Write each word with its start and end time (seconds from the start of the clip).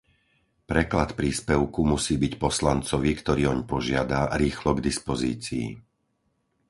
Preklad 0.71 1.09
príspevku 1.19 1.81
musí 1.93 2.15
byť 2.23 2.33
poslancovi, 2.45 3.11
ktorý 3.21 3.43
oň 3.53 3.59
požiada, 3.73 4.19
rýchlo 4.41 4.71
k 4.81 4.85
dispozícii. 4.89 5.67